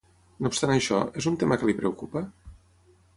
[0.45, 2.25] No obstant això, és un tema que li preocupa?